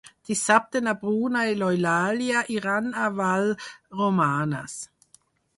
[0.27, 4.83] Dissabte na Bruna i n'Eulàlia iran a Vallromanes.